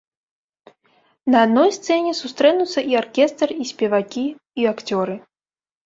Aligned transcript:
На 1.33 1.37
адной 1.49 1.69
сцэне 1.77 2.11
сустрэнуцца 2.21 2.79
і 2.95 2.99
аркестр, 3.05 3.47
і 3.61 3.73
спевакі, 3.77 4.27
і 4.63 4.71
акцёры. 4.77 5.13